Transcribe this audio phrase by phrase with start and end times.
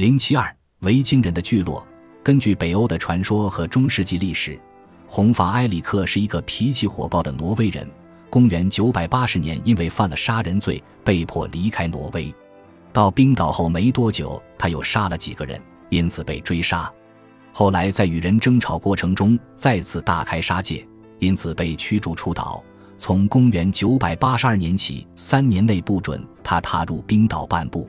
[0.00, 1.86] 零七二维京人的聚落。
[2.22, 4.58] 根据北欧的传说和中世纪历史，
[5.06, 7.86] 红发埃里克是一个脾气火爆的挪威人。
[8.30, 12.34] 公元九百八十年，因为犯了杀人罪，被迫离开挪威。
[12.94, 15.60] 到冰岛后没多久，他又杀了几个人，
[15.90, 16.90] 因此被追杀。
[17.52, 20.82] 后来在与人争吵过程中，再次大开杀戒，
[21.18, 22.64] 因此被驱逐出岛。
[22.96, 27.86] 从公元九百八十二年起，三年内不准他踏入冰岛半步。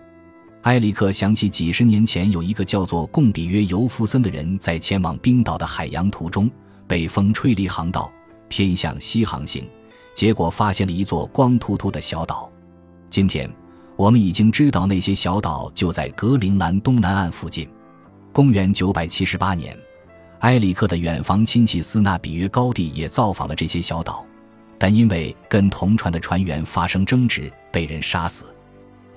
[0.63, 6.49] 埃里克想起几十年前有一个叫做贡比约尤夫森的人，在前往冰岛的海洋途中
[6.87, 8.11] 被风吹离航道，
[8.47, 9.67] 偏向西航行，
[10.13, 12.51] 结果发现了一座光秃秃的小岛。
[13.09, 13.49] 今天
[13.95, 17.67] 我们已经知道那些小岛就在格陵兰东南岸附近。
[18.31, 19.75] 公元九百七十八年，
[20.41, 24.23] 埃里克的远房亲戚斯纳比约高地也造访了这些小岛。
[24.77, 28.45] 但因为跟同船的船员发生争执，被人杀死。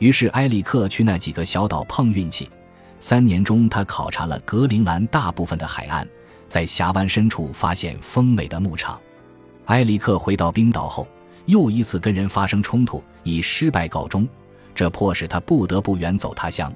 [0.05, 2.51] 于是埃里克去那几个小岛碰运气。
[3.01, 6.07] 三年中，他考察了格陵兰大部分的海岸，
[6.47, 9.01] 在峡湾深处发现丰美的牧场。
[9.65, 11.09] 埃里克回到冰岛后，
[11.47, 14.29] 又一次跟人发生冲突，以失败告终，
[14.75, 16.71] 这迫使他不得不远走他乡。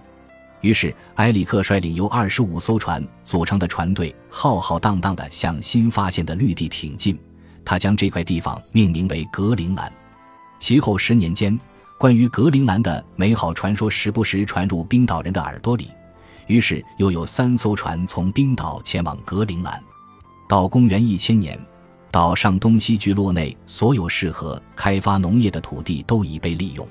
[0.62, 7.18] 于是埃里克率领由二十五艘船组成的船队，浩浩荡荡地向新发现的绿地挺进。
[7.62, 9.92] 他将这块地方命名为格陵兰。
[10.58, 11.60] 其后十年间，
[11.98, 15.90] 关于格陵兰的美好传说时不时传入冰岛人的耳朵里，
[16.46, 19.82] 于是又有三艘船从冰岛前往格陵兰。
[20.48, 21.58] 到公元一千年，
[22.12, 26.86] 岛上东西聚落内所有适合开发农业的土地都已被利用。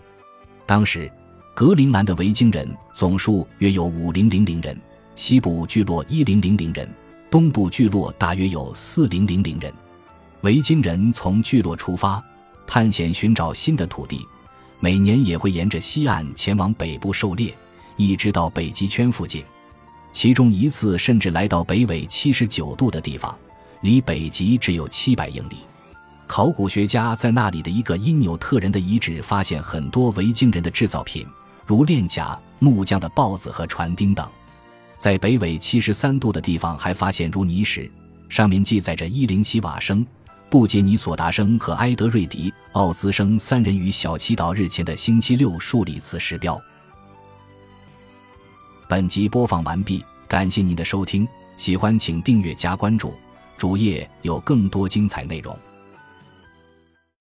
[0.66, 1.10] 当时，
[1.56, 4.78] 格陵兰的维京人总数约有五零零零人，
[5.16, 6.86] 西部聚落一零零零人，
[7.32, 9.74] 东部聚落大约有四零零零人。
[10.42, 12.22] 维京人从聚落出发，
[12.68, 14.28] 探险寻找新的土地，
[14.80, 17.56] 每年也会沿着西岸前往北部狩猎，
[17.96, 19.44] 一直到北极圈附近。
[20.12, 23.36] 其中一次甚至来到北纬七十九度的地方，
[23.82, 25.58] 离北极只有七百英里。
[26.26, 31.26] 考古学家在那里的一个因纽特人的遗址发现很多维京人的制造品，
[31.66, 34.28] 如链甲、木匠的刨子和船钉等。
[34.98, 37.90] 在北纬七十三度的地方还发现如泥石，
[38.28, 40.06] 上面记载着一零七瓦生。
[40.50, 46.60] 布杰尼索达生和埃德瑞迪奥兹生三人于小祈祷日前的星期六树立此石标。
[48.88, 51.28] 本集播放完毕，感谢您的收听，
[51.58, 53.14] 喜欢请订阅加关注，
[53.58, 55.58] 主页有更多精彩内容。